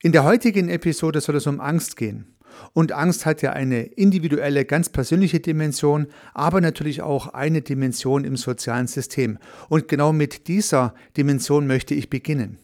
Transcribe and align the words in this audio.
In 0.00 0.12
der 0.12 0.22
heutigen 0.22 0.68
Episode 0.68 1.20
soll 1.20 1.34
es 1.36 1.48
um 1.48 1.60
Angst 1.60 1.96
gehen. 1.96 2.36
Und 2.72 2.92
Angst 2.92 3.26
hat 3.26 3.42
ja 3.42 3.52
eine 3.52 3.82
individuelle, 3.82 4.64
ganz 4.64 4.88
persönliche 4.88 5.40
Dimension, 5.40 6.06
aber 6.34 6.60
natürlich 6.60 7.02
auch 7.02 7.34
eine 7.34 7.62
Dimension 7.62 8.24
im 8.24 8.36
sozialen 8.36 8.86
System. 8.86 9.38
Und 9.68 9.88
genau 9.88 10.12
mit 10.12 10.46
dieser 10.46 10.94
Dimension 11.16 11.66
möchte 11.66 11.94
ich 11.94 12.10
beginnen. 12.10 12.58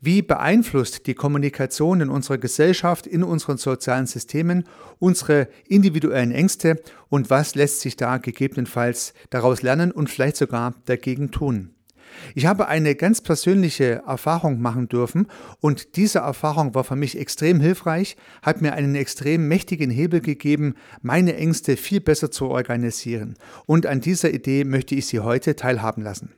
Wie 0.00 0.22
beeinflusst 0.22 1.08
die 1.08 1.14
Kommunikation 1.14 2.02
in 2.02 2.08
unserer 2.08 2.38
Gesellschaft, 2.38 3.08
in 3.08 3.24
unseren 3.24 3.58
sozialen 3.58 4.06
Systemen 4.06 4.64
unsere 5.00 5.48
individuellen 5.66 6.30
Ängste 6.30 6.80
und 7.08 7.30
was 7.30 7.56
lässt 7.56 7.80
sich 7.80 7.96
da 7.96 8.18
gegebenenfalls 8.18 9.12
daraus 9.30 9.62
lernen 9.62 9.90
und 9.90 10.08
vielleicht 10.08 10.36
sogar 10.36 10.74
dagegen 10.84 11.32
tun? 11.32 11.74
Ich 12.34 12.46
habe 12.46 12.68
eine 12.68 12.94
ganz 12.94 13.20
persönliche 13.20 14.02
Erfahrung 14.06 14.60
machen 14.60 14.88
dürfen 14.88 15.26
und 15.60 15.96
diese 15.96 16.20
Erfahrung 16.20 16.74
war 16.74 16.84
für 16.84 16.96
mich 16.96 17.18
extrem 17.18 17.60
hilfreich, 17.60 18.16
hat 18.42 18.62
mir 18.62 18.74
einen 18.74 18.94
extrem 18.94 19.48
mächtigen 19.48 19.90
Hebel 19.90 20.20
gegeben, 20.20 20.74
meine 21.02 21.36
Ängste 21.36 21.76
viel 21.76 22.00
besser 22.00 22.30
zu 22.30 22.48
organisieren. 22.48 23.34
Und 23.66 23.86
an 23.86 24.00
dieser 24.00 24.32
Idee 24.32 24.64
möchte 24.64 24.94
ich 24.94 25.06
Sie 25.06 25.20
heute 25.20 25.56
teilhaben 25.56 26.02
lassen. 26.02 26.32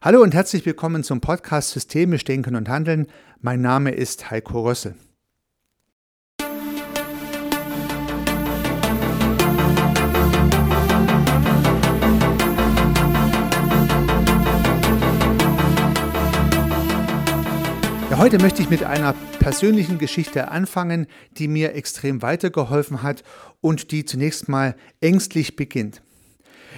Hallo 0.00 0.22
und 0.22 0.32
herzlich 0.32 0.64
willkommen 0.64 1.02
zum 1.02 1.20
Podcast 1.20 1.70
Systemisch 1.70 2.22
Denken 2.24 2.54
und 2.54 2.68
Handeln. 2.68 3.06
Mein 3.40 3.60
Name 3.60 3.90
ist 3.90 4.30
Heiko 4.30 4.60
Rössel. 4.60 4.94
Heute 18.16 18.38
möchte 18.38 18.62
ich 18.62 18.70
mit 18.70 18.84
einer 18.84 19.14
persönlichen 19.38 19.98
Geschichte 19.98 20.50
anfangen, 20.50 21.06
die 21.36 21.46
mir 21.46 21.74
extrem 21.74 22.22
weitergeholfen 22.22 23.02
hat 23.02 23.22
und 23.60 23.90
die 23.90 24.04
zunächst 24.04 24.48
mal 24.48 24.74
ängstlich 25.00 25.56
beginnt. 25.56 26.02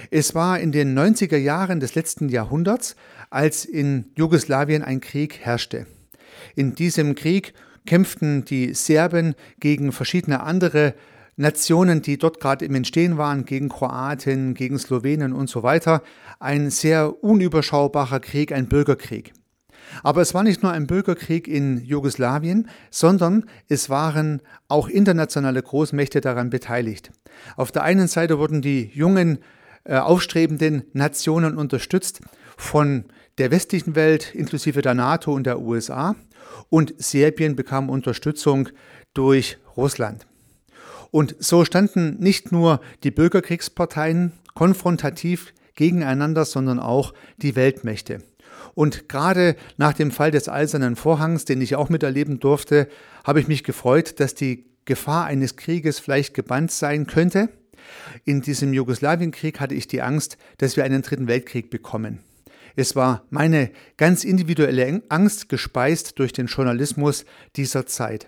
Es 0.09 0.35
war 0.35 0.59
in 0.59 0.71
den 0.71 0.97
90er 0.97 1.37
Jahren 1.37 1.79
des 1.79 1.95
letzten 1.95 2.27
Jahrhunderts, 2.27 2.95
als 3.29 3.65
in 3.65 4.11
Jugoslawien 4.15 4.83
ein 4.83 4.99
Krieg 4.99 5.39
herrschte. 5.39 5.87
In 6.55 6.75
diesem 6.75 7.15
Krieg 7.15 7.53
kämpften 7.85 8.45
die 8.45 8.73
Serben 8.73 9.35
gegen 9.59 9.91
verschiedene 9.91 10.41
andere 10.41 10.95
Nationen, 11.37 12.01
die 12.01 12.17
dort 12.17 12.39
gerade 12.39 12.65
im 12.65 12.75
Entstehen 12.75 13.17
waren, 13.17 13.45
gegen 13.45 13.69
Kroaten, 13.69 14.53
gegen 14.53 14.77
Slowenen 14.77 15.33
und 15.33 15.49
so 15.49 15.63
weiter. 15.63 16.03
Ein 16.39 16.69
sehr 16.69 17.23
unüberschaubarer 17.23 18.19
Krieg, 18.19 18.51
ein 18.51 18.67
Bürgerkrieg. 18.67 19.33
Aber 20.03 20.21
es 20.21 20.33
war 20.33 20.43
nicht 20.43 20.63
nur 20.63 20.71
ein 20.71 20.87
Bürgerkrieg 20.87 21.47
in 21.47 21.83
Jugoslawien, 21.83 22.69
sondern 22.89 23.45
es 23.67 23.89
waren 23.89 24.41
auch 24.67 24.87
internationale 24.87 25.61
Großmächte 25.61 26.21
daran 26.21 26.49
beteiligt. 26.49 27.11
Auf 27.55 27.71
der 27.71 27.83
einen 27.83 28.07
Seite 28.07 28.39
wurden 28.39 28.61
die 28.61 28.91
jungen, 28.93 29.39
äh, 29.83 29.97
aufstrebenden 29.97 30.83
Nationen 30.93 31.57
unterstützt 31.57 32.21
von 32.57 33.05
der 33.37 33.49
westlichen 33.49 33.95
Welt 33.95 34.35
inklusive 34.35 34.81
der 34.81 34.93
NATO 34.93 35.33
und 35.33 35.45
der 35.45 35.59
USA 35.59 36.15
und 36.69 36.93
Serbien 36.97 37.55
bekam 37.55 37.89
Unterstützung 37.89 38.69
durch 39.13 39.57
Russland. 39.75 40.27
Und 41.09 41.35
so 41.39 41.65
standen 41.65 42.17
nicht 42.19 42.51
nur 42.51 42.79
die 43.03 43.11
Bürgerkriegsparteien 43.11 44.31
konfrontativ 44.53 45.53
gegeneinander, 45.75 46.45
sondern 46.45 46.79
auch 46.79 47.13
die 47.37 47.55
Weltmächte. 47.55 48.19
Und 48.73 49.09
gerade 49.09 49.55
nach 49.77 49.93
dem 49.93 50.11
Fall 50.11 50.31
des 50.31 50.47
Eisernen 50.49 50.95
Vorhangs, 50.95 51.45
den 51.45 51.61
ich 51.61 51.75
auch 51.75 51.89
miterleben 51.89 52.39
durfte, 52.39 52.87
habe 53.23 53.39
ich 53.39 53.47
mich 53.47 53.63
gefreut, 53.63 54.19
dass 54.19 54.35
die 54.35 54.65
Gefahr 54.85 55.25
eines 55.25 55.55
Krieges 55.55 55.99
vielleicht 55.99 56.33
gebannt 56.33 56.71
sein 56.71 57.05
könnte. 57.05 57.49
In 58.25 58.41
diesem 58.41 58.73
Jugoslawienkrieg 58.73 59.59
hatte 59.59 59.75
ich 59.75 59.87
die 59.87 60.01
Angst, 60.01 60.37
dass 60.57 60.77
wir 60.77 60.83
einen 60.83 61.01
dritten 61.01 61.27
Weltkrieg 61.27 61.69
bekommen. 61.69 62.19
Es 62.75 62.95
war 62.95 63.25
meine 63.29 63.71
ganz 63.97 64.23
individuelle 64.23 65.01
Angst 65.09 65.49
gespeist 65.49 66.19
durch 66.19 66.31
den 66.31 66.47
Journalismus 66.47 67.25
dieser 67.55 67.85
Zeit. 67.85 68.27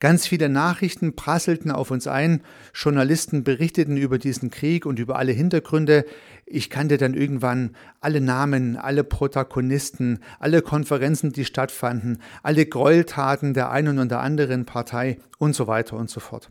Ganz 0.00 0.28
viele 0.28 0.48
Nachrichten 0.48 1.16
prasselten 1.16 1.72
auf 1.72 1.90
uns 1.90 2.06
ein, 2.06 2.42
Journalisten 2.72 3.42
berichteten 3.42 3.96
über 3.96 4.18
diesen 4.18 4.48
Krieg 4.50 4.86
und 4.86 5.00
über 5.00 5.18
alle 5.18 5.32
Hintergründe. 5.32 6.04
Ich 6.46 6.70
kannte 6.70 6.98
dann 6.98 7.14
irgendwann 7.14 7.74
alle 8.00 8.20
Namen, 8.20 8.76
alle 8.76 9.02
Protagonisten, 9.02 10.20
alle 10.38 10.62
Konferenzen, 10.62 11.32
die 11.32 11.44
stattfanden, 11.44 12.22
alle 12.44 12.64
Gräueltaten 12.64 13.54
der 13.54 13.72
einen 13.72 13.98
und 13.98 14.10
der 14.10 14.20
anderen 14.20 14.66
Partei 14.66 15.18
und 15.38 15.56
so 15.56 15.66
weiter 15.66 15.96
und 15.96 16.08
so 16.08 16.20
fort. 16.20 16.48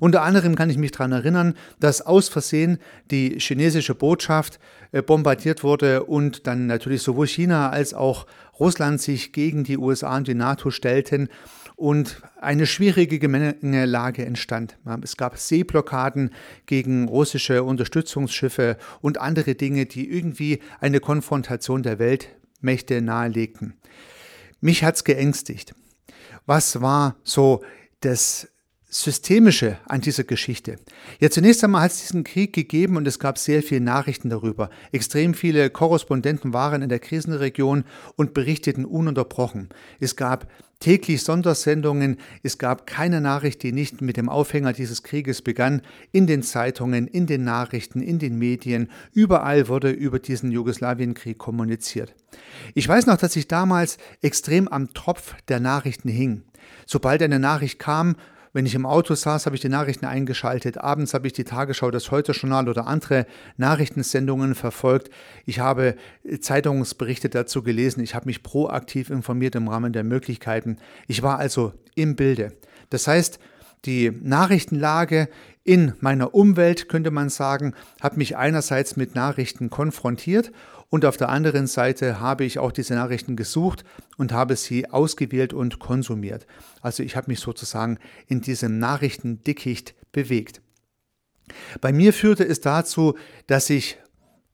Unter 0.00 0.22
anderem 0.22 0.56
kann 0.56 0.70
ich 0.70 0.78
mich 0.78 0.92
daran 0.92 1.12
erinnern, 1.12 1.54
dass 1.78 2.02
aus 2.02 2.28
Versehen 2.28 2.78
die 3.10 3.38
chinesische 3.38 3.94
Botschaft 3.94 4.58
äh, 4.92 5.02
bombardiert 5.02 5.62
wurde 5.62 6.04
und 6.04 6.46
dann 6.46 6.66
natürlich 6.66 7.02
sowohl 7.02 7.26
China 7.26 7.70
als 7.70 7.94
auch 7.94 8.26
Russland 8.58 9.00
sich 9.00 9.32
gegen 9.32 9.64
die 9.64 9.78
USA 9.78 10.16
und 10.16 10.28
die 10.28 10.34
NATO 10.34 10.70
stellten 10.70 11.28
und 11.80 12.20
eine 12.38 12.66
schwierige 12.66 13.18
Gemengelage 13.18 14.26
entstand. 14.26 14.76
Es 15.02 15.16
gab 15.16 15.38
Seeblockaden 15.38 16.30
gegen 16.66 17.08
russische 17.08 17.64
Unterstützungsschiffe 17.64 18.76
und 19.00 19.16
andere 19.16 19.54
Dinge, 19.54 19.86
die 19.86 20.10
irgendwie 20.10 20.60
eine 20.80 21.00
Konfrontation 21.00 21.82
der 21.82 21.98
Weltmächte 21.98 23.00
nahelegten. 23.00 23.78
Mich 24.60 24.84
hat's 24.84 25.04
geängstigt. 25.04 25.74
Was 26.44 26.82
war 26.82 27.16
so 27.24 27.64
das 28.00 28.50
Systemische 28.92 29.78
an 29.86 30.00
dieser 30.00 30.24
Geschichte? 30.24 30.76
Ja, 31.20 31.30
zunächst 31.30 31.62
einmal 31.62 31.82
hat 31.82 31.92
es 31.92 32.00
diesen 32.00 32.24
Krieg 32.24 32.52
gegeben 32.52 32.96
und 32.96 33.06
es 33.06 33.20
gab 33.20 33.38
sehr 33.38 33.62
viele 33.62 33.80
Nachrichten 33.80 34.30
darüber. 34.30 34.68
Extrem 34.90 35.34
viele 35.34 35.70
Korrespondenten 35.70 36.52
waren 36.52 36.82
in 36.82 36.88
der 36.88 36.98
Krisenregion 36.98 37.84
und 38.16 38.34
berichteten 38.34 38.84
ununterbrochen. 38.84 39.68
Es 40.00 40.16
gab 40.16 40.48
täglich 40.80 41.22
Sondersendungen. 41.22 42.16
Es 42.42 42.58
gab 42.58 42.86
keine 42.86 43.20
Nachricht, 43.20 43.62
die 43.62 43.70
nicht 43.70 44.00
mit 44.00 44.16
dem 44.16 44.28
Aufhänger 44.28 44.72
dieses 44.72 45.02
Krieges 45.02 45.42
begann. 45.42 45.82
In 46.10 46.26
den 46.26 46.42
Zeitungen, 46.42 47.06
in 47.06 47.26
den 47.26 47.44
Nachrichten, 47.44 48.00
in 48.00 48.18
den 48.18 48.38
Medien, 48.38 48.90
überall 49.12 49.68
wurde 49.68 49.90
über 49.90 50.18
diesen 50.18 50.50
Jugoslawienkrieg 50.50 51.38
kommuniziert. 51.38 52.14
Ich 52.74 52.88
weiß 52.88 53.06
noch, 53.06 53.18
dass 53.18 53.36
ich 53.36 53.46
damals 53.46 53.98
extrem 54.22 54.66
am 54.66 54.92
Tropf 54.94 55.36
der 55.48 55.60
Nachrichten 55.60 56.08
hing. 56.08 56.42
Sobald 56.86 57.22
eine 57.22 57.38
Nachricht 57.38 57.78
kam, 57.78 58.16
wenn 58.52 58.66
ich 58.66 58.74
im 58.74 58.86
Auto 58.86 59.14
saß, 59.14 59.46
habe 59.46 59.54
ich 59.54 59.62
die 59.62 59.68
Nachrichten 59.68 60.06
eingeschaltet. 60.06 60.78
Abends 60.78 61.14
habe 61.14 61.26
ich 61.26 61.32
die 61.32 61.44
Tagesschau, 61.44 61.90
das 61.90 62.10
Heute-Journal 62.10 62.68
oder 62.68 62.86
andere 62.86 63.26
Nachrichtensendungen 63.56 64.54
verfolgt. 64.54 65.10
Ich 65.46 65.60
habe 65.60 65.94
Zeitungsberichte 66.40 67.28
dazu 67.28 67.62
gelesen. 67.62 68.02
Ich 68.02 68.14
habe 68.14 68.26
mich 68.26 68.42
proaktiv 68.42 69.10
informiert 69.10 69.54
im 69.54 69.68
Rahmen 69.68 69.92
der 69.92 70.04
Möglichkeiten. 70.04 70.78
Ich 71.06 71.22
war 71.22 71.38
also 71.38 71.72
im 71.94 72.16
Bilde. 72.16 72.52
Das 72.90 73.06
heißt, 73.06 73.38
die 73.84 74.10
Nachrichtenlage 74.10 75.28
in 75.70 75.92
meiner 76.00 76.34
Umwelt, 76.34 76.88
könnte 76.88 77.12
man 77.12 77.28
sagen, 77.28 77.74
hat 78.00 78.16
mich 78.16 78.36
einerseits 78.36 78.96
mit 78.96 79.14
Nachrichten 79.14 79.70
konfrontiert 79.70 80.50
und 80.88 81.04
auf 81.04 81.16
der 81.16 81.28
anderen 81.28 81.68
Seite 81.68 82.18
habe 82.18 82.42
ich 82.42 82.58
auch 82.58 82.72
diese 82.72 82.94
Nachrichten 82.94 83.36
gesucht 83.36 83.84
und 84.16 84.32
habe 84.32 84.56
sie 84.56 84.90
ausgewählt 84.90 85.52
und 85.52 85.78
konsumiert. 85.78 86.48
Also 86.82 87.04
ich 87.04 87.14
habe 87.14 87.30
mich 87.30 87.38
sozusagen 87.38 88.00
in 88.26 88.40
diesem 88.40 88.80
Nachrichtendickicht 88.80 89.94
bewegt. 90.10 90.60
Bei 91.80 91.92
mir 91.92 92.12
führte 92.12 92.42
es 92.42 92.60
dazu, 92.60 93.16
dass 93.46 93.70
ich 93.70 93.96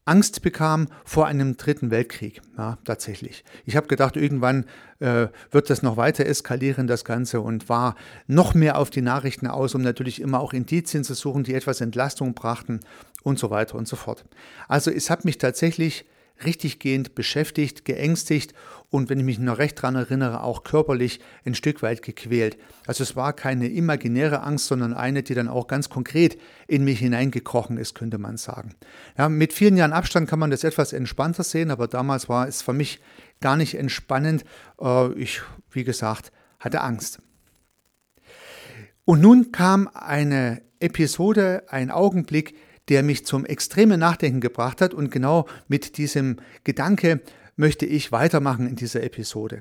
Angst 0.07 0.41
bekam 0.41 0.87
vor 1.05 1.27
einem 1.27 1.57
dritten 1.57 1.91
Weltkrieg. 1.91 2.41
Ja, 2.57 2.79
tatsächlich. 2.85 3.45
Ich 3.65 3.77
habe 3.77 3.89
gedacht, 3.89 4.17
irgendwann 4.17 4.65
äh, 5.01 5.27
wird 5.51 5.69
das 5.69 5.83
noch 5.83 5.97
weiter 5.97 6.25
eskalieren, 6.25 6.87
das 6.87 7.05
Ganze, 7.05 7.41
und 7.41 7.69
war 7.69 7.97
noch 8.29 8.55
mehr 8.55 8.79
auf 8.79 8.89
die 8.89 9.03
Nachrichten 9.03 9.49
aus, 9.49 9.75
um 9.75 9.83
natürlich 9.83 10.23
immer 10.23 10.41
auch 10.41 10.53
Indizien 10.53 11.03
zu 11.03 11.15
suchen, 11.15 11.43
die 11.43 11.55
etwas 11.55 11.81
Entlastung 11.81 12.35
brachten 12.35 12.81
und 13.25 13.39
so 13.39 13.51
weiter 13.51 13.75
und 13.75 13.89
so 13.89 13.97
fort. 13.97 14.25
Also 14.69 14.93
es 14.93 15.11
hat 15.11 15.25
mich 15.25 15.39
tatsächlich 15.39 16.07
richtiggehend 16.45 17.15
beschäftigt, 17.15 17.85
geängstigt 17.85 18.55
und 18.91 19.11
wenn 19.11 19.19
ich 19.19 19.25
mich 19.25 19.39
noch 19.39 19.59
recht 19.59 19.79
daran 19.79 19.97
erinnere, 19.97 20.43
auch 20.43 20.63
körperlich 20.63 21.21
ein 21.45 21.55
Stück 21.55 21.83
weit 21.83 22.03
gequält. 22.03 22.57
Also 22.87 23.03
es 23.03 23.17
war 23.17 23.33
keine 23.33 23.69
imaginäre 23.69 24.43
Angst, 24.43 24.67
sondern 24.67 24.95
eine, 24.95 25.23
die 25.23 25.35
dann 25.35 25.49
auch 25.49 25.67
ganz 25.67 25.89
konkret 25.89 26.39
in 26.69 26.85
mich 26.85 27.01
hineingekrochen 27.01 27.79
ist, 27.79 27.95
könnte 27.95 28.19
man 28.19 28.37
sagen. 28.37 28.75
Ja, 29.19 29.29
mit 29.29 29.53
vielen 29.53 29.77
Jahren 29.77 29.93
Abstand 29.93 30.29
kann 30.29 30.39
man 30.39 30.51
das 30.51 30.65
etwas 30.65 30.93
entspannter 30.93 31.43
sehen, 31.43 31.71
aber 31.71 31.89
damals 31.89 32.29
war 32.29 32.47
es 32.47 32.63
für 32.63 32.73
mich 32.73 33.01
gar 33.41 33.57
nicht 33.57 33.75
entspannend. 33.75 34.45
Äh, 34.81 35.13
ich, 35.15 35.43
wie 35.71 35.85
gesagt, 35.85 36.33
hatte 36.61 36.81
Angst. 36.81 37.21
Und 39.05 39.21
nun 39.21 39.53
kam 39.53 39.89
eine 39.93 40.63
Episode, 40.81 41.65
ein 41.69 41.91
Augenblick, 41.91 42.57
der 42.89 43.03
mich 43.03 43.27
zum 43.27 43.45
extremen 43.45 44.01
Nachdenken 44.01 44.41
gebracht 44.41 44.81
hat. 44.81 44.95
Und 44.95 45.11
genau 45.11 45.47
mit 45.69 45.99
diesem 45.99 46.37
Gedanke 46.65 47.21
möchte 47.57 47.87
ich 47.87 48.13
weitermachen 48.13 48.67
in 48.67 48.77
dieser 48.77 49.03
Episode. 49.03 49.61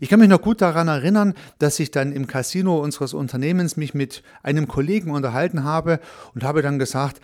Ich 0.00 0.08
kann 0.08 0.20
mich 0.20 0.28
noch 0.28 0.40
gut 0.40 0.60
daran 0.60 0.88
erinnern, 0.88 1.34
dass 1.58 1.80
ich 1.80 1.90
dann 1.90 2.12
im 2.12 2.26
Casino 2.26 2.78
unseres 2.78 3.14
Unternehmens 3.14 3.76
mich 3.76 3.94
mit 3.94 4.22
einem 4.42 4.68
Kollegen 4.68 5.10
unterhalten 5.10 5.64
habe 5.64 6.00
und 6.34 6.44
habe 6.44 6.62
dann 6.62 6.78
gesagt, 6.78 7.20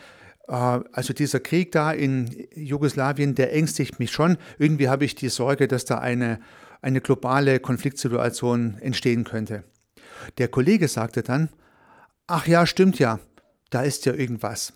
äh, 0.49 0.52
also 0.52 1.12
dieser 1.12 1.40
Krieg 1.40 1.72
da 1.72 1.93
in 1.93 2.46
Jugoslawien, 2.54 3.34
der 3.34 3.54
ängstigt 3.54 3.99
mich 3.99 4.11
schon. 4.11 4.38
Irgendwie 4.58 4.88
habe 4.88 5.04
ich 5.04 5.14
die 5.14 5.28
Sorge, 5.28 5.69
dass 5.69 5.84
da 5.84 5.99
eine, 5.99 6.40
eine 6.82 7.00
globale 7.00 7.61
Konfliktsituation 7.61 8.78
entstehen 8.81 9.25
könnte. 9.25 9.64
Der 10.38 10.49
Kollege 10.49 10.88
sagte 10.88 11.22
dann, 11.22 11.50
ach 12.26 12.46
ja, 12.46 12.66
stimmt 12.66 12.99
ja, 12.99 13.20
da 13.70 13.82
ist 13.82 14.04
ja 14.06 14.14
irgendwas. 14.14 14.72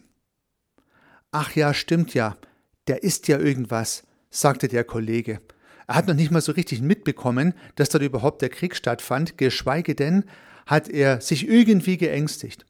Ach 1.35 1.57
ja, 1.57 1.73
stimmt 1.73 2.13
ja, 2.13 2.37
da 2.85 2.95
ist 2.95 3.27
ja 3.27 3.39
irgendwas, 3.39 4.03
sagte 4.29 4.69
der 4.69 4.85
Kollege. 4.85 5.41
Er 5.87 5.95
hat 5.95 6.07
noch 6.07 6.15
nicht 6.15 6.31
mal 6.31 6.43
so 6.43 6.53
richtig 6.53 6.83
mitbekommen, 6.83 7.55
dass 7.75 7.89
dort 7.89 8.05
überhaupt 8.05 8.43
der 8.43 8.51
Krieg 8.51 8.77
stattfand, 8.77 9.39
geschweige 9.39 9.95
denn 9.95 10.25
hat 10.67 10.91
er 10.91 11.23
sich 11.23 11.49
irgendwie 11.49 11.97
geängstigt. 11.97 12.67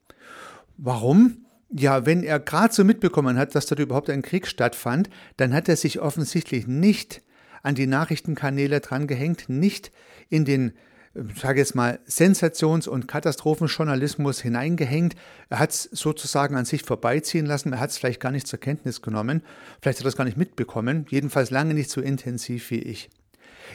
Warum? 0.76 1.44
Ja, 1.70 2.06
wenn 2.06 2.23
er 2.23 2.38
gerade 2.38 2.73
so 2.73 2.85
mitbekommen 2.85 3.37
hat, 3.37 3.55
dass 3.56 3.67
dort 3.67 3.81
überhaupt 3.81 4.11
ein 4.11 4.23
Krieg 4.23 4.47
stattfand, 4.47 5.11
dann 5.38 5.53
hat 5.53 5.69
er 5.69 5.76
sich 5.76 6.00
offensichtlich 6.00 6.69
nicht 6.69 7.20
an 7.65 7.75
die 7.75 7.88
Nachrichtenkanäle 7.88 8.81
drangehängt, 8.81 9.49
nicht 9.49 9.91
in 10.29 10.44
den 10.44 10.73
sage 11.14 11.61
jetzt 11.61 11.75
mal, 11.75 11.99
Sensations- 12.06 12.88
und 12.88 13.06
Katastrophenjournalismus 13.06 14.41
hineingehängt. 14.41 15.14
Er 15.50 15.59
hat 15.59 15.70
es 15.70 15.82
sozusagen 15.93 16.56
an 16.56 16.64
sich 16.64 16.82
vorbeiziehen 16.82 17.47
lassen. 17.47 17.73
Er 17.73 17.81
hat 17.81 17.91
es 17.91 17.99
vielleicht 17.99 18.20
gar 18.20 18.32
nicht 18.32 18.47
zur 18.47 18.59
Kenntnis 18.59 19.03
genommen. 19.03 19.43
Vielleicht 19.81 19.99
hat 19.99 20.06
er 20.06 20.09
es 20.09 20.17
gar 20.17 20.25
nicht 20.25 20.38
mitbekommen. 20.38 21.06
Jedenfalls 21.11 21.50
lange 21.50 21.75
nicht 21.75 21.91
so 21.91 22.00
intensiv 22.00 22.70
wie 22.70 22.81
ich. 22.81 23.11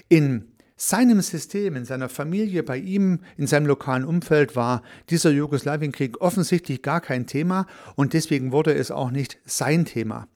In 0.10 0.45
seinem 0.75 1.22
System, 1.22 1.75
in 1.75 1.86
seiner 1.86 2.10
Familie, 2.10 2.63
bei 2.63 2.78
ihm, 2.78 3.22
in 3.36 3.48
seinem 3.48 3.66
lokalen 3.66 4.06
Umfeld 4.06 4.56
war 4.56 4.83
dieser 5.10 5.31
Jugoslawienkrieg 5.31 6.22
offensichtlich 6.22 6.83
gar 6.83 7.01
kein 7.01 7.25
Thema 7.25 7.66
und 7.95 8.13
deswegen 8.13 8.51
wurde 8.51 8.74
es 8.74 8.92
auch 8.92 9.10
nicht 9.10 9.40
sein 9.45 9.86
Thema. 9.86 10.28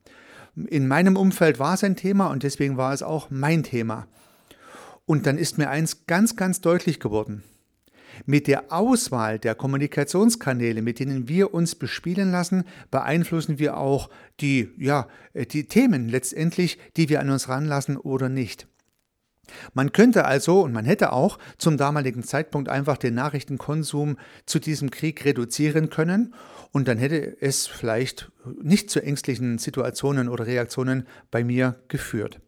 In 0.54 0.88
meinem 0.88 1.16
Umfeld 1.16 1.58
war 1.58 1.74
es 1.74 1.84
ein 1.84 1.96
Thema 1.96 2.26
und 2.26 2.42
deswegen 2.42 2.76
war 2.76 2.92
es 2.92 3.02
auch 3.02 3.30
mein 3.30 3.62
Thema. 3.62 4.08
Und 5.06 5.26
dann 5.26 5.38
ist 5.38 5.58
mir 5.58 5.68
eins 5.70 6.06
ganz, 6.06 6.36
ganz 6.36 6.60
deutlich 6.60 7.00
geworden. 7.00 7.42
Mit 8.26 8.46
der 8.46 8.72
Auswahl 8.72 9.38
der 9.38 9.54
Kommunikationskanäle, 9.54 10.82
mit 10.82 10.98
denen 10.98 11.28
wir 11.28 11.54
uns 11.54 11.74
bespielen 11.74 12.30
lassen, 12.30 12.64
beeinflussen 12.90 13.58
wir 13.58 13.76
auch 13.76 14.10
die, 14.40 14.70
ja, 14.76 15.08
die 15.34 15.66
Themen 15.66 16.08
letztendlich, 16.08 16.78
die 16.96 17.08
wir 17.08 17.20
an 17.20 17.30
uns 17.30 17.48
ranlassen 17.48 17.96
oder 17.96 18.28
nicht. 18.28 18.66
Man 19.74 19.92
könnte 19.92 20.24
also 20.24 20.60
und 20.62 20.72
man 20.72 20.84
hätte 20.84 21.12
auch 21.12 21.38
zum 21.58 21.76
damaligen 21.76 22.22
Zeitpunkt 22.22 22.68
einfach 22.68 22.96
den 22.96 23.14
Nachrichtenkonsum 23.14 24.16
zu 24.46 24.58
diesem 24.60 24.90
Krieg 24.90 25.24
reduzieren 25.24 25.90
können 25.90 26.34
und 26.70 26.88
dann 26.88 26.98
hätte 26.98 27.36
es 27.40 27.66
vielleicht 27.66 28.30
nicht 28.62 28.88
zu 28.88 29.02
ängstlichen 29.02 29.58
Situationen 29.58 30.28
oder 30.28 30.46
Reaktionen 30.46 31.06
bei 31.30 31.44
mir 31.44 31.80
geführt. 31.88 32.40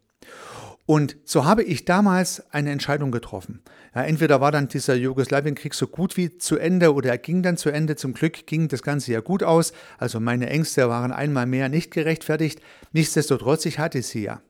Und 0.87 1.17
so 1.23 1.45
habe 1.45 1.63
ich 1.63 1.85
damals 1.85 2.51
eine 2.53 2.71
Entscheidung 2.71 3.11
getroffen. 3.11 3.63
Ja, 3.95 4.03
entweder 4.03 4.39
war 4.39 4.51
dann 4.51 4.67
dieser 4.67 4.93
Jugoslawienkrieg 4.93 5.73
so 5.73 5.87
gut 5.87 6.15
wie 6.15 6.37
zu 6.37 6.57
Ende 6.57 6.93
oder 6.93 7.09
er 7.09 7.17
ging 7.17 7.41
dann 7.41 7.57
zu 7.57 7.71
Ende. 7.71 7.95
Zum 7.95 8.13
Glück 8.13 8.45
ging 8.45 8.67
das 8.67 8.83
Ganze 8.83 9.11
ja 9.11 9.21
gut 9.21 9.41
aus. 9.41 9.73
Also 9.97 10.19
meine 10.19 10.47
Ängste 10.47 10.87
waren 10.87 11.11
einmal 11.11 11.47
mehr 11.47 11.69
nicht 11.69 11.89
gerechtfertigt. 11.91 12.61
Nichtsdestotrotz, 12.91 13.65
ich 13.65 13.79
hatte 13.79 14.01
sie 14.03 14.23
ja. 14.23 14.41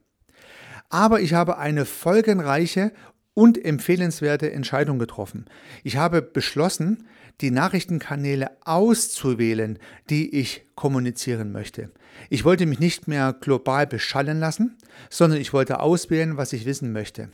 Aber 0.90 1.20
ich 1.20 1.32
habe 1.32 1.56
eine 1.58 1.86
folgenreiche 1.86 2.92
und 3.36 3.62
empfehlenswerte 3.62 4.50
Entscheidung 4.50 4.98
getroffen. 4.98 5.44
Ich 5.84 5.98
habe 5.98 6.22
beschlossen, 6.22 7.06
die 7.42 7.50
Nachrichtenkanäle 7.50 8.50
auszuwählen, 8.64 9.78
die 10.08 10.34
ich 10.34 10.64
kommunizieren 10.74 11.52
möchte. 11.52 11.90
Ich 12.30 12.46
wollte 12.46 12.64
mich 12.64 12.80
nicht 12.80 13.08
mehr 13.08 13.36
global 13.38 13.86
beschallen 13.86 14.40
lassen, 14.40 14.78
sondern 15.10 15.38
ich 15.38 15.52
wollte 15.52 15.80
auswählen, 15.80 16.38
was 16.38 16.54
ich 16.54 16.64
wissen 16.64 16.92
möchte. 16.92 17.28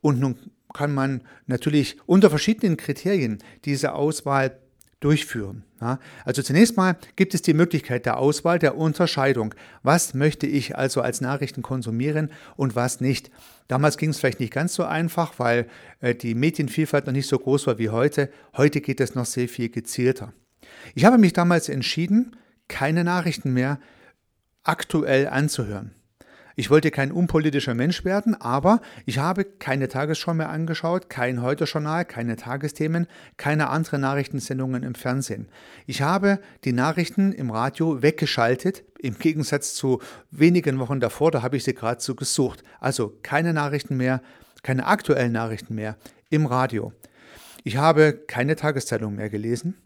Und 0.00 0.20
nun 0.20 0.38
kann 0.72 0.94
man 0.94 1.22
natürlich 1.46 1.96
unter 2.06 2.30
verschiedenen 2.30 2.76
Kriterien 2.76 3.38
diese 3.64 3.94
Auswahl 3.94 4.56
durchführen. 5.00 5.64
Ja, 5.80 5.98
also 6.24 6.42
zunächst 6.42 6.76
mal 6.76 6.96
gibt 7.16 7.34
es 7.34 7.42
die 7.42 7.54
Möglichkeit 7.54 8.06
der 8.06 8.18
Auswahl, 8.18 8.58
der 8.58 8.76
Unterscheidung. 8.76 9.54
Was 9.82 10.14
möchte 10.14 10.46
ich 10.46 10.76
also 10.76 11.00
als 11.00 11.20
Nachrichten 11.20 11.62
konsumieren 11.62 12.30
und 12.56 12.76
was 12.76 13.00
nicht? 13.00 13.30
Damals 13.66 13.96
ging 13.96 14.10
es 14.10 14.18
vielleicht 14.18 14.40
nicht 14.40 14.52
ganz 14.52 14.74
so 14.74 14.84
einfach, 14.84 15.38
weil 15.38 15.66
äh, 16.00 16.14
die 16.14 16.34
Medienvielfalt 16.34 17.06
noch 17.06 17.12
nicht 17.12 17.28
so 17.28 17.38
groß 17.38 17.66
war 17.66 17.78
wie 17.78 17.88
heute. 17.88 18.30
Heute 18.56 18.80
geht 18.80 19.00
es 19.00 19.14
noch 19.14 19.26
sehr 19.26 19.48
viel 19.48 19.70
gezielter. 19.70 20.32
Ich 20.94 21.04
habe 21.04 21.18
mich 21.18 21.32
damals 21.32 21.68
entschieden, 21.68 22.36
keine 22.68 23.02
Nachrichten 23.02 23.52
mehr 23.52 23.80
aktuell 24.62 25.28
anzuhören. 25.28 25.94
Ich 26.60 26.68
wollte 26.68 26.90
kein 26.90 27.10
unpolitischer 27.10 27.72
Mensch 27.72 28.04
werden, 28.04 28.38
aber 28.38 28.82
ich 29.06 29.16
habe 29.16 29.46
keine 29.46 29.88
Tagesschau 29.88 30.34
mehr 30.34 30.50
angeschaut, 30.50 31.08
kein 31.08 31.40
Heute-Journal, 31.40 32.04
keine 32.04 32.36
Tagesthemen, 32.36 33.06
keine 33.38 33.70
anderen 33.70 34.02
Nachrichtensendungen 34.02 34.82
im 34.82 34.94
Fernsehen. 34.94 35.48
Ich 35.86 36.02
habe 36.02 36.38
die 36.64 36.74
Nachrichten 36.74 37.32
im 37.32 37.50
Radio 37.50 38.02
weggeschaltet, 38.02 38.84
im 38.98 39.16
Gegensatz 39.16 39.72
zu 39.72 40.02
wenigen 40.30 40.78
Wochen 40.78 41.00
davor, 41.00 41.30
da 41.30 41.40
habe 41.40 41.56
ich 41.56 41.64
sie 41.64 41.72
gerade 41.72 42.02
so 42.02 42.14
gesucht. 42.14 42.62
Also 42.78 43.16
keine 43.22 43.54
Nachrichten 43.54 43.96
mehr, 43.96 44.20
keine 44.62 44.84
aktuellen 44.84 45.32
Nachrichten 45.32 45.74
mehr 45.74 45.96
im 46.28 46.44
Radio. 46.44 46.92
Ich 47.64 47.78
habe 47.78 48.12
keine 48.12 48.54
Tageszeitung 48.54 49.14
mehr 49.14 49.30
gelesen 49.30 49.78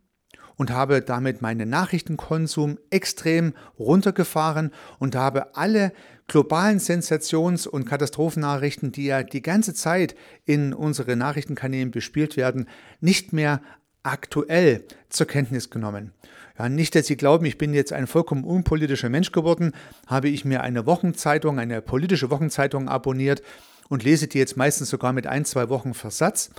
und 0.56 0.70
habe 0.70 1.02
damit 1.02 1.42
meinen 1.42 1.68
Nachrichtenkonsum 1.68 2.78
extrem 2.90 3.54
runtergefahren 3.78 4.72
und 4.98 5.16
habe 5.16 5.56
alle 5.56 5.92
globalen 6.26 6.78
Sensations- 6.78 7.66
und 7.66 7.84
Katastrophennachrichten, 7.84 8.92
die 8.92 9.06
ja 9.06 9.22
die 9.22 9.42
ganze 9.42 9.74
Zeit 9.74 10.14
in 10.44 10.72
unsere 10.72 11.16
Nachrichtenkanälen 11.16 11.90
bespielt 11.90 12.36
werden, 12.36 12.68
nicht 13.00 13.32
mehr 13.32 13.60
aktuell 14.02 14.84
zur 15.08 15.26
Kenntnis 15.26 15.70
genommen. 15.70 16.12
Ja, 16.58 16.68
nicht, 16.68 16.94
dass 16.94 17.06
Sie 17.06 17.16
glauben, 17.16 17.46
ich 17.46 17.58
bin 17.58 17.74
jetzt 17.74 17.92
ein 17.92 18.06
vollkommen 18.06 18.44
unpolitischer 18.44 19.08
Mensch 19.08 19.32
geworden, 19.32 19.72
habe 20.06 20.28
ich 20.28 20.44
mir 20.44 20.62
eine 20.62 20.86
Wochenzeitung, 20.86 21.58
eine 21.58 21.82
politische 21.82 22.30
Wochenzeitung 22.30 22.88
abonniert 22.88 23.42
und 23.88 24.02
lese 24.02 24.28
die 24.28 24.38
jetzt 24.38 24.56
meistens 24.56 24.90
sogar 24.90 25.12
mit 25.12 25.26
ein, 25.26 25.44
zwei 25.44 25.68
Wochen 25.68 25.94
Versatz 25.94 26.50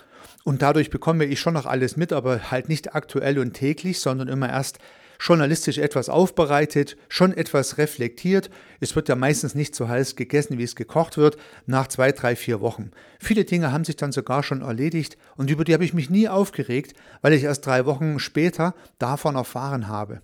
und 0.44 0.62
dadurch 0.62 0.90
bekomme 0.90 1.26
ich 1.26 1.40
schon 1.40 1.56
noch 1.56 1.66
alles 1.66 1.98
mit, 1.98 2.14
aber 2.14 2.52
halt 2.52 2.70
nicht 2.70 2.96
aktuell 2.96 3.40
und 3.40 3.54
täglich, 3.54 4.00
sondern 4.00 4.28
immer 4.28 4.50
erst 4.50 4.80
journalistisch 5.20 5.78
etwas 5.78 6.10
aufbereitet, 6.10 6.98
schon 7.10 7.36
etwas 7.36 7.78
reflektiert. 7.78 8.50
Es 8.80 8.96
wird 8.96 9.10
ja 9.10 9.16
meistens 9.16 9.56
nicht 9.56 9.76
so 9.76 9.88
heiß 9.88 10.16
gegessen, 10.16 10.58
wie 10.58 10.64
es 10.64 10.76
gekocht 10.76 11.18
wird, 11.18 11.38
nach 11.66 11.88
zwei, 11.88 12.12
drei, 12.12 12.36
vier 12.36 12.62
Wochen. 12.62 12.92
Viele 13.20 13.46
Dinge 13.46 13.72
haben 13.72 13.86
sich 13.86 13.96
dann 13.96 14.12
sogar 14.12 14.44
schon 14.44 14.62
erledigt 14.62 15.18
und 15.36 15.50
über 15.50 15.64
die 15.64 15.74
habe 15.74 15.86
ich 15.86 15.94
mich 15.94 16.10
nie 16.10 16.28
aufgeregt, 16.28 16.94
weil 17.22 17.34
ich 17.34 17.44
erst 17.44 17.66
drei 17.66 17.86
Wochen 17.86 18.20
später 18.20 18.76
davon 19.00 19.36
erfahren 19.36 19.88
habe. 19.88 20.22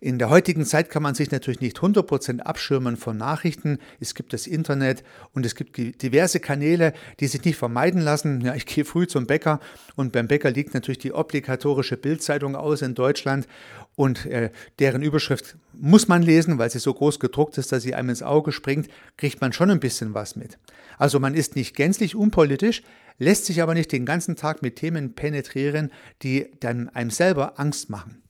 In 0.00 0.18
der 0.18 0.30
heutigen 0.30 0.64
Zeit 0.64 0.90
kann 0.90 1.02
man 1.02 1.14
sich 1.14 1.30
natürlich 1.30 1.60
nicht 1.60 1.78
100% 1.78 2.40
abschirmen 2.40 2.96
von 2.96 3.16
Nachrichten. 3.16 3.78
Es 4.00 4.14
gibt 4.14 4.32
das 4.32 4.46
Internet 4.46 5.02
und 5.32 5.46
es 5.46 5.54
gibt 5.54 5.76
diverse 5.76 6.40
Kanäle, 6.40 6.92
die 7.20 7.26
sich 7.26 7.44
nicht 7.44 7.56
vermeiden 7.56 8.00
lassen. 8.00 8.40
Ja, 8.40 8.54
ich 8.54 8.66
gehe 8.66 8.84
früh 8.84 9.06
zum 9.06 9.26
Bäcker 9.26 9.60
und 9.94 10.12
beim 10.12 10.28
Bäcker 10.28 10.50
liegt 10.50 10.74
natürlich 10.74 10.98
die 10.98 11.12
obligatorische 11.12 11.96
Bildzeitung 11.96 12.56
aus 12.56 12.82
in 12.82 12.94
Deutschland 12.94 13.46
und 13.94 14.26
äh, 14.26 14.50
deren 14.78 15.02
Überschrift 15.02 15.56
muss 15.72 16.06
man 16.08 16.22
lesen, 16.22 16.58
weil 16.58 16.70
sie 16.70 16.78
so 16.78 16.92
groß 16.92 17.18
gedruckt 17.18 17.56
ist, 17.58 17.72
dass 17.72 17.82
sie 17.82 17.94
einem 17.94 18.10
ins 18.10 18.22
Auge 18.22 18.52
springt, 18.52 18.88
kriegt 19.16 19.40
man 19.40 19.52
schon 19.52 19.70
ein 19.70 19.80
bisschen 19.80 20.14
was 20.14 20.36
mit. 20.36 20.58
Also 20.98 21.18
man 21.18 21.34
ist 21.34 21.56
nicht 21.56 21.74
gänzlich 21.74 22.14
unpolitisch, 22.14 22.82
lässt 23.18 23.46
sich 23.46 23.62
aber 23.62 23.74
nicht 23.74 23.92
den 23.92 24.04
ganzen 24.04 24.36
Tag 24.36 24.62
mit 24.62 24.76
Themen 24.76 25.14
penetrieren, 25.14 25.90
die 26.22 26.46
dann 26.60 26.90
einem 26.90 27.10
selber 27.10 27.58
Angst 27.58 27.88
machen. 27.88 28.22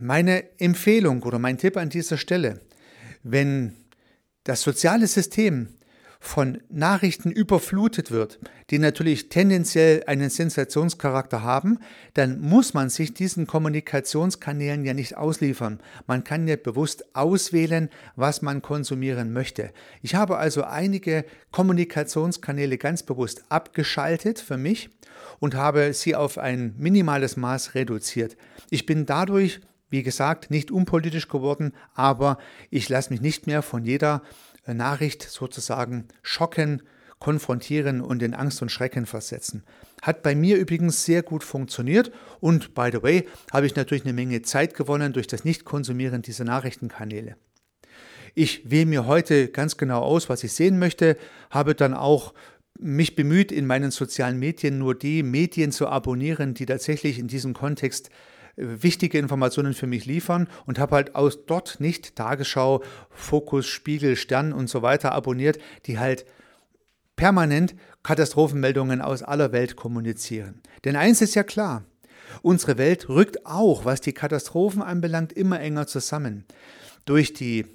Meine 0.00 0.58
Empfehlung 0.60 1.22
oder 1.24 1.38
mein 1.38 1.58
Tipp 1.58 1.76
an 1.76 1.88
dieser 1.88 2.18
Stelle, 2.18 2.60
wenn 3.24 3.74
das 4.44 4.62
soziale 4.62 5.08
System 5.08 5.68
von 6.20 6.58
Nachrichten 6.68 7.30
überflutet 7.30 8.10
wird, 8.10 8.38
die 8.70 8.78
natürlich 8.78 9.28
tendenziell 9.28 10.02
einen 10.06 10.30
Sensationscharakter 10.30 11.42
haben, 11.42 11.78
dann 12.14 12.40
muss 12.40 12.74
man 12.74 12.90
sich 12.90 13.14
diesen 13.14 13.46
Kommunikationskanälen 13.46 14.84
ja 14.84 14.94
nicht 14.94 15.16
ausliefern. 15.16 15.80
Man 16.06 16.24
kann 16.24 16.48
ja 16.48 16.56
bewusst 16.56 17.14
auswählen, 17.16 17.88
was 18.16 18.42
man 18.42 18.62
konsumieren 18.62 19.32
möchte. 19.32 19.72
Ich 20.02 20.14
habe 20.14 20.38
also 20.38 20.64
einige 20.64 21.24
Kommunikationskanäle 21.52 22.78
ganz 22.78 23.02
bewusst 23.04 23.44
abgeschaltet 23.48 24.40
für 24.40 24.56
mich 24.56 24.90
und 25.40 25.54
habe 25.54 25.92
sie 25.92 26.14
auf 26.14 26.38
ein 26.38 26.74
minimales 26.78 27.36
Maß 27.36 27.74
reduziert. 27.74 28.36
Ich 28.70 28.86
bin 28.86 29.06
dadurch 29.06 29.60
wie 29.90 30.02
gesagt, 30.02 30.50
nicht 30.50 30.70
unpolitisch 30.70 31.28
geworden, 31.28 31.72
aber 31.94 32.38
ich 32.70 32.88
lasse 32.88 33.10
mich 33.10 33.20
nicht 33.20 33.46
mehr 33.46 33.62
von 33.62 33.84
jeder 33.84 34.22
äh, 34.66 34.74
Nachricht 34.74 35.22
sozusagen 35.22 36.08
schocken, 36.22 36.82
konfrontieren 37.18 38.00
und 38.00 38.22
in 38.22 38.34
Angst 38.34 38.62
und 38.62 38.70
Schrecken 38.70 39.06
versetzen. 39.06 39.64
Hat 40.02 40.22
bei 40.22 40.34
mir 40.36 40.56
übrigens 40.56 41.04
sehr 41.04 41.22
gut 41.22 41.42
funktioniert 41.42 42.12
und 42.40 42.74
by 42.74 42.90
the 42.92 43.02
way 43.02 43.26
habe 43.52 43.66
ich 43.66 43.74
natürlich 43.74 44.04
eine 44.04 44.12
Menge 44.12 44.42
Zeit 44.42 44.74
gewonnen 44.74 45.12
durch 45.12 45.26
das 45.26 45.44
Nicht-Konsumieren 45.44 46.22
dieser 46.22 46.44
Nachrichtenkanäle. 46.44 47.36
Ich 48.34 48.70
wähle 48.70 48.86
mir 48.86 49.06
heute 49.06 49.48
ganz 49.48 49.76
genau 49.76 50.00
aus, 50.02 50.28
was 50.28 50.44
ich 50.44 50.52
sehen 50.52 50.78
möchte, 50.78 51.16
habe 51.50 51.74
dann 51.74 51.94
auch 51.94 52.34
mich 52.78 53.16
bemüht, 53.16 53.50
in 53.50 53.66
meinen 53.66 53.90
sozialen 53.90 54.38
Medien 54.38 54.78
nur 54.78 54.94
die 54.94 55.24
Medien 55.24 55.72
zu 55.72 55.88
abonnieren, 55.88 56.54
die 56.54 56.66
tatsächlich 56.66 57.18
in 57.18 57.26
diesem 57.26 57.54
Kontext 57.54 58.10
wichtige 58.58 59.18
Informationen 59.18 59.74
für 59.74 59.86
mich 59.86 60.04
liefern 60.04 60.48
und 60.66 60.78
habe 60.78 60.96
halt 60.96 61.14
aus 61.14 61.46
dort 61.46 61.80
nicht 61.80 62.16
Tagesschau, 62.16 62.82
Fokus, 63.10 63.66
Spiegel, 63.66 64.16
Stern 64.16 64.52
und 64.52 64.68
so 64.68 64.82
weiter 64.82 65.12
abonniert, 65.12 65.58
die 65.86 65.98
halt 65.98 66.26
permanent 67.16 67.74
Katastrophenmeldungen 68.02 69.00
aus 69.00 69.22
aller 69.22 69.52
Welt 69.52 69.76
kommunizieren. 69.76 70.60
Denn 70.84 70.96
eins 70.96 71.20
ist 71.20 71.34
ja 71.34 71.42
klar, 71.42 71.84
unsere 72.42 72.78
Welt 72.78 73.08
rückt 73.08 73.44
auch, 73.46 73.84
was 73.84 74.00
die 74.00 74.12
Katastrophen 74.12 74.82
anbelangt, 74.82 75.32
immer 75.32 75.60
enger 75.60 75.86
zusammen. 75.86 76.44
Durch 77.04 77.32
die 77.32 77.66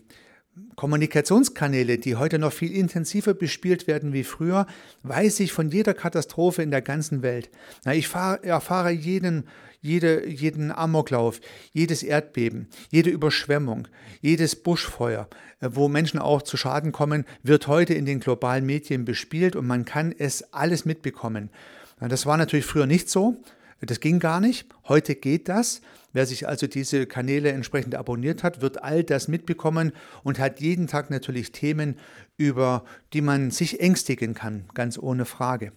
Kommunikationskanäle, 0.75 1.97
die 1.97 2.15
heute 2.15 2.37
noch 2.37 2.53
viel 2.53 2.71
intensiver 2.71 3.33
bespielt 3.33 3.87
werden 3.87 4.13
wie 4.13 4.23
früher, 4.23 4.67
weiß 5.01 5.39
ich 5.39 5.51
von 5.51 5.69
jeder 5.69 5.93
Katastrophe 5.93 6.61
in 6.61 6.71
der 6.71 6.81
ganzen 6.81 7.23
Welt. 7.23 7.49
Na, 7.85 7.93
ich 7.95 8.13
erfahre 8.13 8.91
jeden, 8.91 9.47
jede, 9.83 10.27
jeden 10.27 10.71
Amoklauf, 10.71 11.41
jedes 11.73 12.01
Erdbeben, 12.01 12.67
jede 12.89 13.11
Überschwemmung, 13.11 13.87
jedes 14.21 14.55
Buschfeuer, 14.55 15.27
äh, 15.59 15.69
wo 15.73 15.87
Menschen 15.87 16.19
auch 16.19 16.41
zu 16.41 16.57
Schaden 16.57 16.91
kommen, 16.91 17.25
wird 17.43 17.67
heute 17.67 17.93
in 17.93 18.05
den 18.05 18.21
globalen 18.21 18.65
Medien 18.65 19.05
bespielt 19.05 19.55
und 19.55 19.67
man 19.67 19.85
kann 19.85 20.15
es 20.17 20.53
alles 20.53 20.85
mitbekommen. 20.85 21.51
Das 21.99 22.25
war 22.25 22.37
natürlich 22.37 22.65
früher 22.65 22.87
nicht 22.87 23.09
so. 23.09 23.43
Das 23.79 23.99
ging 23.99 24.19
gar 24.19 24.39
nicht. 24.39 24.67
Heute 24.87 25.15
geht 25.15 25.49
das. 25.49 25.81
Wer 26.13 26.25
sich 26.25 26.47
also 26.47 26.67
diese 26.67 27.05
Kanäle 27.05 27.51
entsprechend 27.51 27.95
abonniert 27.95 28.43
hat, 28.43 28.61
wird 28.61 28.83
all 28.83 29.03
das 29.03 29.27
mitbekommen 29.27 29.91
und 30.23 30.39
hat 30.39 30.61
jeden 30.61 30.87
Tag 30.87 31.09
natürlich 31.09 31.51
Themen, 31.51 31.97
über 32.37 32.85
die 33.11 33.21
man 33.21 33.51
sich 33.51 33.81
ängstigen 33.81 34.33
kann, 34.33 34.65
ganz 34.73 34.97
ohne 34.97 35.25
Frage. 35.25 35.73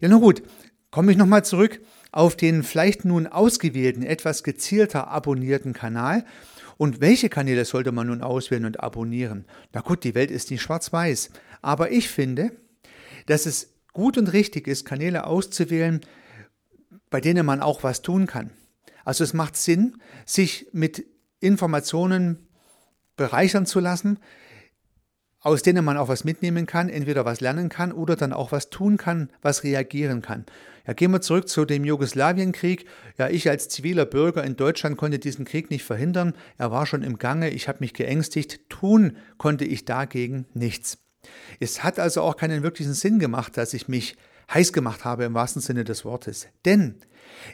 Ja, 0.00 0.08
nun 0.08 0.20
gut, 0.20 0.42
komme 0.90 1.10
ich 1.10 1.18
nochmal 1.18 1.44
zurück 1.44 1.80
auf 2.16 2.34
den 2.34 2.62
vielleicht 2.62 3.04
nun 3.04 3.26
ausgewählten, 3.26 4.02
etwas 4.02 4.42
gezielter 4.42 5.08
abonnierten 5.08 5.74
Kanal. 5.74 6.24
Und 6.78 7.02
welche 7.02 7.28
Kanäle 7.28 7.66
sollte 7.66 7.92
man 7.92 8.06
nun 8.06 8.22
auswählen 8.22 8.64
und 8.64 8.80
abonnieren? 8.80 9.44
Na 9.74 9.82
gut, 9.82 10.02
die 10.02 10.14
Welt 10.14 10.30
ist 10.30 10.50
nicht 10.50 10.62
schwarz-weiß. 10.62 11.28
Aber 11.60 11.90
ich 11.92 12.08
finde, 12.08 12.52
dass 13.26 13.44
es 13.44 13.74
gut 13.92 14.16
und 14.16 14.32
richtig 14.32 14.66
ist, 14.66 14.86
Kanäle 14.86 15.26
auszuwählen, 15.26 16.00
bei 17.10 17.20
denen 17.20 17.44
man 17.44 17.60
auch 17.60 17.82
was 17.82 18.00
tun 18.00 18.26
kann. 18.26 18.50
Also 19.04 19.22
es 19.22 19.34
macht 19.34 19.54
Sinn, 19.54 20.00
sich 20.24 20.68
mit 20.72 21.04
Informationen 21.40 22.48
bereichern 23.18 23.66
zu 23.66 23.78
lassen, 23.78 24.18
aus 25.46 25.62
denen 25.62 25.84
man 25.84 25.96
auch 25.96 26.08
was 26.08 26.24
mitnehmen 26.24 26.66
kann, 26.66 26.88
entweder 26.88 27.24
was 27.24 27.40
lernen 27.40 27.68
kann 27.68 27.92
oder 27.92 28.16
dann 28.16 28.32
auch 28.32 28.50
was 28.50 28.68
tun 28.68 28.96
kann, 28.96 29.30
was 29.42 29.62
reagieren 29.62 30.20
kann. 30.20 30.44
Ja, 30.88 30.92
gehen 30.92 31.12
wir 31.12 31.20
zurück 31.20 31.48
zu 31.48 31.64
dem 31.64 31.84
Jugoslawienkrieg. 31.84 32.84
Ja, 33.16 33.28
ich 33.28 33.48
als 33.48 33.68
ziviler 33.68 34.06
Bürger 34.06 34.42
in 34.42 34.56
Deutschland 34.56 34.96
konnte 34.96 35.20
diesen 35.20 35.44
Krieg 35.44 35.70
nicht 35.70 35.84
verhindern. 35.84 36.34
Er 36.58 36.72
war 36.72 36.84
schon 36.84 37.04
im 37.04 37.18
Gange. 37.18 37.50
Ich 37.50 37.68
habe 37.68 37.78
mich 37.78 37.94
geängstigt. 37.94 38.68
Tun 38.68 39.18
konnte 39.38 39.64
ich 39.64 39.84
dagegen 39.84 40.46
nichts. 40.52 40.98
Es 41.60 41.84
hat 41.84 42.00
also 42.00 42.22
auch 42.22 42.36
keinen 42.36 42.64
wirklichen 42.64 42.94
Sinn 42.94 43.20
gemacht, 43.20 43.56
dass 43.56 43.72
ich 43.72 43.86
mich 43.86 44.16
heiß 44.52 44.72
gemacht 44.72 45.04
habe 45.04 45.24
im 45.24 45.34
wahrsten 45.34 45.62
Sinne 45.62 45.84
des 45.84 46.04
Wortes. 46.04 46.48
Denn 46.64 46.96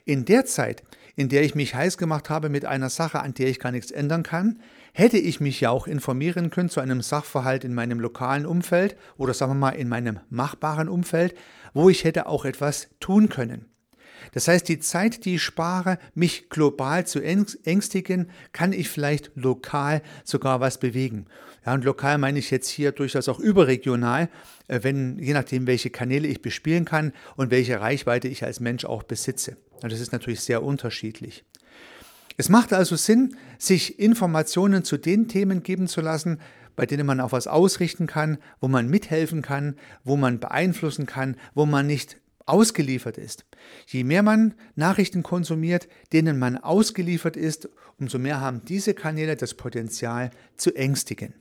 in 0.05 0.25
der 0.25 0.45
Zeit, 0.45 0.83
in 1.17 1.29
der 1.29 1.43
ich 1.43 1.55
mich 1.55 1.75
heiß 1.75 1.99
gemacht 1.99 2.31
habe 2.31 2.49
mit 2.49 2.65
einer 2.65 2.91
Sache, 2.91 3.21
an 3.21 3.35
der 3.35 3.49
ich 3.49 3.59
gar 3.59 3.73
nichts 3.73 3.91
ändern 3.91 4.23
kann, 4.23 4.61
hätte 4.93 5.19
ich 5.19 5.41
mich 5.41 5.61
ja 5.61 5.71
auch 5.71 5.87
informieren 5.87 6.51
können 6.51 6.69
zu 6.69 6.81
einem 6.81 7.03
Sachverhalt 7.03 7.65
in 7.65 7.75
meinem 7.75 8.01
lokalen 8.01 8.47
Umfeld 8.47 8.97
oder 9.17 9.35
sagen 9.35 9.53
wir 9.53 9.59
mal 9.59 9.71
in 9.71 9.89
meinem 9.89 10.21
machbaren 10.31 10.89
Umfeld, 10.89 11.35
wo 11.73 11.89
ich 11.89 12.05
hätte 12.05 12.27
auch 12.27 12.45
etwas 12.45 12.89
tun 13.01 13.29
können. 13.29 13.67
Das 14.33 14.47
heißt, 14.49 14.69
die 14.69 14.79
Zeit, 14.79 15.25
die 15.25 15.35
ich 15.35 15.43
spare, 15.43 15.99
mich 16.15 16.49
global 16.49 17.07
zu 17.07 17.21
ängstigen, 17.21 18.31
kann 18.53 18.73
ich 18.73 18.89
vielleicht 18.89 19.33
lokal 19.35 20.03
sogar 20.25 20.61
was 20.61 20.79
bewegen. 20.79 21.27
Ja, 21.65 21.75
und 21.75 21.85
lokal 21.85 22.19
meine 22.19 22.39
ich 22.39 22.51
jetzt 22.51 22.69
hier 22.69 22.93
durchaus 22.93 23.29
auch 23.29 23.39
überregional, 23.39 24.29
äh, 24.69 24.81
wenn, 24.83 25.19
je 25.19 25.33
nachdem, 25.33 25.67
welche 25.67 25.91
Kanäle 25.91 26.27
ich 26.27 26.43
bespielen 26.43 26.85
kann 26.85 27.13
und 27.37 27.51
welche 27.51 27.81
Reichweite 27.81 28.29
ich 28.29 28.45
als 28.45 28.61
Mensch 28.61 28.85
auch 28.85 29.05
besitze. 29.05 29.57
Und 29.83 29.93
das 29.93 30.01
ist 30.01 30.13
natürlich 30.13 30.41
sehr 30.41 30.63
unterschiedlich. 30.63 31.45
Es 32.37 32.49
macht 32.49 32.73
also 32.73 32.97
Sinn, 32.97 33.37
sich 33.59 33.99
Informationen 33.99 34.85
zu 34.85 34.97
den 34.97 35.29
Themen 35.29 35.63
geben 35.63 35.87
zu 35.87 36.01
lassen, 36.01 36.41
bei 36.75 36.87
denen 36.87 37.07
man 37.07 37.21
auch 37.21 37.33
was 37.33 37.47
ausrichten 37.47 38.07
kann, 38.07 38.39
wo 38.61 38.69
man 38.69 38.89
mithelfen 38.89 39.43
kann, 39.43 39.77
wo 40.05 40.17
man 40.17 40.41
beeinflussen 40.41 41.07
kann, 41.07 41.37
wo 41.55 41.67
man 41.67 41.87
nicht 41.87 42.17
ausgeliefert 42.47 43.19
ist. 43.19 43.45
Je 43.87 44.05
mehr 44.05 44.23
man 44.23 44.55
Nachrichten 44.75 45.23
konsumiert, 45.23 45.89
denen 46.13 46.39
man 46.39 46.57
ausgeliefert 46.57 47.37
ist, 47.37 47.69
umso 47.99 48.19
mehr 48.19 48.41
haben 48.41 48.65
diese 48.65 48.95
Kanäle 48.95 49.37
das 49.37 49.55
Potenzial 49.55 50.31
zu 50.57 50.75
ängstigen. 50.75 51.35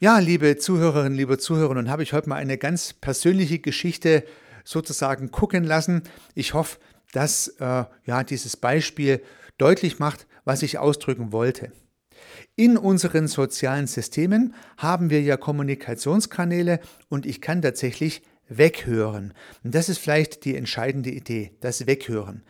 Ja, 0.00 0.18
liebe 0.18 0.56
Zuhörerinnen, 0.56 1.16
liebe 1.16 1.38
Zuhörer, 1.38 1.74
nun 1.74 1.88
habe 1.88 2.02
ich 2.02 2.12
heute 2.12 2.28
mal 2.28 2.34
eine 2.34 2.58
ganz 2.58 2.92
persönliche 2.92 3.60
Geschichte 3.60 4.24
sozusagen 4.64 5.30
gucken 5.30 5.62
lassen. 5.62 6.02
Ich 6.34 6.52
hoffe, 6.52 6.78
dass 7.12 7.46
äh, 7.60 7.84
ja, 8.04 8.24
dieses 8.24 8.56
Beispiel 8.56 9.22
deutlich 9.56 10.00
macht, 10.00 10.26
was 10.44 10.62
ich 10.62 10.78
ausdrücken 10.78 11.30
wollte. 11.30 11.70
In 12.56 12.76
unseren 12.76 13.28
sozialen 13.28 13.86
Systemen 13.86 14.54
haben 14.78 15.10
wir 15.10 15.22
ja 15.22 15.36
Kommunikationskanäle 15.36 16.80
und 17.08 17.24
ich 17.24 17.40
kann 17.40 17.62
tatsächlich 17.62 18.22
weghören. 18.48 19.32
Und 19.62 19.76
das 19.76 19.88
ist 19.88 19.98
vielleicht 19.98 20.44
die 20.44 20.56
entscheidende 20.56 21.10
Idee, 21.10 21.52
das 21.60 21.86
Weghören. 21.86 22.42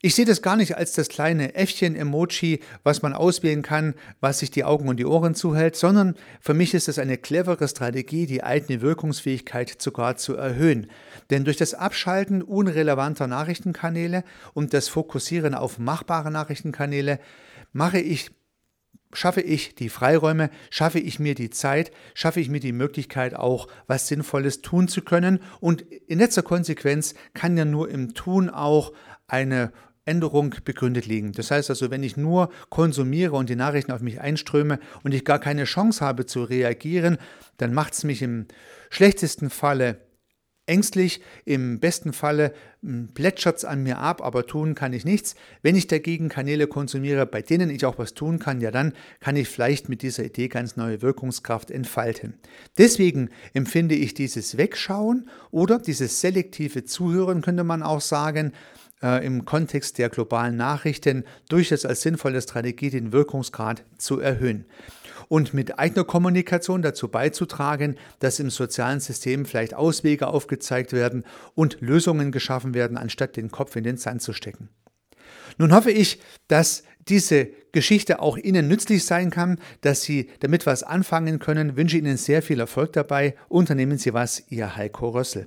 Ich 0.00 0.14
sehe 0.14 0.24
das 0.24 0.42
gar 0.42 0.54
nicht 0.54 0.76
als 0.76 0.92
das 0.92 1.08
kleine 1.08 1.56
Äffchen-Emoji, 1.56 2.60
was 2.84 3.02
man 3.02 3.14
auswählen 3.14 3.62
kann, 3.62 3.94
was 4.20 4.38
sich 4.38 4.52
die 4.52 4.62
Augen 4.62 4.88
und 4.88 4.98
die 4.98 5.06
Ohren 5.06 5.34
zuhält, 5.34 5.74
sondern 5.74 6.14
für 6.40 6.54
mich 6.54 6.72
ist 6.72 6.86
es 6.86 7.00
eine 7.00 7.18
clevere 7.18 7.66
Strategie, 7.66 8.26
die 8.26 8.44
eigene 8.44 8.80
Wirkungsfähigkeit 8.80 9.82
sogar 9.82 10.16
zu 10.16 10.36
erhöhen. 10.36 10.88
Denn 11.30 11.44
durch 11.44 11.56
das 11.56 11.74
Abschalten 11.74 12.42
unrelevanter 12.42 13.26
Nachrichtenkanäle 13.26 14.22
und 14.54 14.72
das 14.72 14.86
Fokussieren 14.88 15.56
auf 15.56 15.80
machbare 15.80 16.30
Nachrichtenkanäle 16.30 17.18
mache 17.72 17.98
ich 17.98 18.30
schaffe 19.14 19.40
ich 19.40 19.74
die 19.74 19.88
Freiräume, 19.88 20.50
schaffe 20.68 20.98
ich 20.98 21.18
mir 21.18 21.34
die 21.34 21.48
Zeit, 21.48 21.90
schaffe 22.12 22.40
ich 22.40 22.50
mir 22.50 22.60
die 22.60 22.72
Möglichkeit 22.72 23.34
auch, 23.34 23.66
was 23.86 24.06
Sinnvolles 24.06 24.60
tun 24.60 24.86
zu 24.86 25.00
können. 25.00 25.40
Und 25.60 25.80
in 25.80 26.18
letzter 26.18 26.42
Konsequenz 26.42 27.14
kann 27.32 27.56
ja 27.56 27.64
nur 27.64 27.88
im 27.88 28.12
Tun 28.12 28.50
auch 28.50 28.92
eine 29.26 29.72
Änderung 30.08 30.54
begründet 30.64 31.06
liegen. 31.06 31.32
Das 31.32 31.50
heißt 31.50 31.70
also, 31.70 31.90
wenn 31.90 32.02
ich 32.02 32.16
nur 32.16 32.50
konsumiere 32.70 33.36
und 33.36 33.48
die 33.48 33.56
Nachrichten 33.56 33.92
auf 33.92 34.00
mich 34.00 34.20
einströme 34.20 34.80
und 35.04 35.14
ich 35.14 35.24
gar 35.24 35.38
keine 35.38 35.64
Chance 35.64 36.04
habe 36.04 36.26
zu 36.26 36.42
reagieren, 36.42 37.18
dann 37.58 37.74
macht 37.74 37.92
es 37.92 38.04
mich 38.04 38.22
im 38.22 38.46
schlechtesten 38.90 39.50
Falle 39.50 39.98
ängstlich, 40.68 41.22
im 41.44 41.80
besten 41.80 42.12
Falle 42.12 42.52
hm, 42.82 43.08
plätschert 43.14 43.56
es 43.58 43.64
an 43.64 43.82
mir 43.82 43.98
ab, 43.98 44.22
aber 44.22 44.46
tun 44.46 44.74
kann 44.74 44.92
ich 44.92 45.04
nichts. 45.04 45.34
Wenn 45.62 45.74
ich 45.74 45.86
dagegen 45.86 46.28
Kanäle 46.28 46.66
konsumiere, 46.66 47.26
bei 47.26 47.42
denen 47.42 47.70
ich 47.70 47.84
auch 47.84 47.98
was 47.98 48.14
tun 48.14 48.38
kann, 48.38 48.60
ja 48.60 48.70
dann 48.70 48.92
kann 49.20 49.36
ich 49.36 49.48
vielleicht 49.48 49.88
mit 49.88 50.02
dieser 50.02 50.24
Idee 50.24 50.48
ganz 50.48 50.76
neue 50.76 51.02
Wirkungskraft 51.02 51.70
entfalten. 51.70 52.34
Deswegen 52.76 53.30
empfinde 53.54 53.94
ich 53.94 54.14
dieses 54.14 54.56
Wegschauen 54.56 55.28
oder 55.50 55.78
dieses 55.78 56.20
selektive 56.20 56.84
Zuhören, 56.84 57.40
könnte 57.40 57.64
man 57.64 57.82
auch 57.82 58.00
sagen, 58.00 58.52
äh, 59.02 59.24
im 59.24 59.44
Kontext 59.44 59.98
der 59.98 60.08
globalen 60.08 60.56
Nachrichten 60.56 61.24
durchaus 61.48 61.84
als 61.84 62.02
sinnvolle 62.02 62.40
Strategie, 62.42 62.90
den 62.90 63.12
Wirkungsgrad 63.12 63.84
zu 63.98 64.20
erhöhen. 64.20 64.66
Und 65.28 65.52
mit 65.52 65.78
eigener 65.78 66.04
Kommunikation 66.04 66.80
dazu 66.80 67.08
beizutragen, 67.08 67.96
dass 68.18 68.40
im 68.40 68.48
sozialen 68.48 69.00
System 69.00 69.44
vielleicht 69.44 69.74
Auswege 69.74 70.28
aufgezeigt 70.28 70.92
werden 70.92 71.24
und 71.54 71.78
Lösungen 71.80 72.32
geschaffen 72.32 72.72
werden, 72.72 72.96
anstatt 72.96 73.36
den 73.36 73.50
Kopf 73.50 73.76
in 73.76 73.84
den 73.84 73.98
Sand 73.98 74.22
zu 74.22 74.32
stecken. 74.32 74.70
Nun 75.58 75.74
hoffe 75.74 75.90
ich, 75.90 76.20
dass 76.46 76.82
diese 77.08 77.48
Geschichte 77.72 78.20
auch 78.20 78.36
Ihnen 78.36 78.68
nützlich 78.68 79.04
sein 79.04 79.30
kann, 79.30 79.60
dass 79.80 80.02
Sie 80.02 80.30
damit 80.40 80.66
was 80.66 80.82
anfangen 80.82 81.38
können. 81.38 81.76
Wünsche 81.76 81.98
Ihnen 81.98 82.16
sehr 82.16 82.42
viel 82.42 82.60
Erfolg 82.60 82.92
dabei. 82.92 83.34
Unternehmen 83.48 83.98
Sie 83.98 84.14
was, 84.14 84.44
Ihr 84.48 84.76
Heiko 84.76 85.10
Rössel. 85.10 85.46